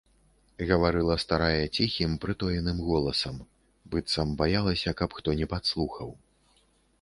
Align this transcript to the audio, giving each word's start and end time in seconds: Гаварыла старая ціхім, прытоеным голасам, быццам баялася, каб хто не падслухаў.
Гаварыла 0.69 1.15
старая 1.23 1.65
ціхім, 1.79 2.15
прытоеным 2.23 2.79
голасам, 2.87 3.37
быццам 3.93 4.27
баялася, 4.41 4.95
каб 5.03 5.09
хто 5.21 5.29
не 5.43 5.47
падслухаў. 5.53 6.09